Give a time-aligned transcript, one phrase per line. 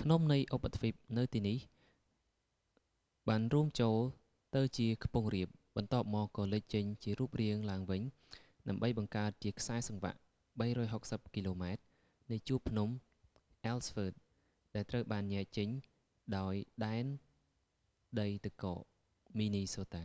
[0.00, 1.58] ភ្នំនៃឧបទ្វីបនៅទីនេះ
[3.28, 3.96] បានរួមចូល
[4.56, 8.02] ទៅជាខ្ពង់រាប បន្ទាប់មកក៏លេចចេញជារូបរាងឡើងវិញ
[8.68, 10.18] ដើម្បីបង្កើតជាខ្សែសង្វាក់
[10.76, 11.82] 360 គីឡូម៉ែត្រ
[12.30, 12.88] នៃជួរភ្នំ
[13.64, 14.16] អ៊ែលស៍វ៊ើត ellsworth
[14.74, 15.68] ដែលត្រូវបានញែកចេញ
[16.38, 16.54] ដោយ
[16.86, 17.04] ដែន
[18.20, 18.78] ដីទឹកកក
[19.38, 20.04] មីនីសូតា